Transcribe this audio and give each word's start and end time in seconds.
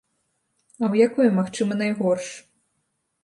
А 0.71 0.83
ў 0.91 1.03
якой, 1.07 1.27
магчыма, 1.39 1.77
найгорш? 1.83 2.27